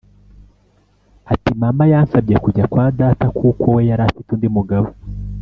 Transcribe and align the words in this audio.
Ati 1.33 1.49
“Mama 1.61 1.83
yansabye 1.91 2.35
kujya 2.43 2.65
kwa 2.71 2.85
Data 2.99 3.25
kuko 3.37 3.65
we 3.75 3.81
yari 3.89 4.03
afite 4.07 4.27
undi 4.31 4.47
mugabo 4.57 4.87